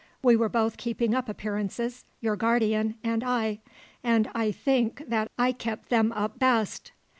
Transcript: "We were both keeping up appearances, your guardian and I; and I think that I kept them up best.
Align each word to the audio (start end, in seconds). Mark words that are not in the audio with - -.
"We 0.23 0.35
were 0.35 0.49
both 0.49 0.77
keeping 0.77 1.13
up 1.13 1.29
appearances, 1.29 2.05
your 2.21 2.35
guardian 2.35 2.95
and 3.03 3.23
I; 3.23 3.59
and 4.03 4.27
I 4.33 4.49
think 4.51 5.03
that 5.07 5.29
I 5.37 5.51
kept 5.51 5.89
them 5.89 6.11
up 6.13 6.39
best. 6.39 6.91